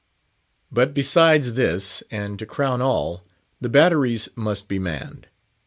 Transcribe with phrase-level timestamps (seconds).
[0.71, 3.21] But besides this, and to crown all,
[3.59, 5.27] the batteries must be manned.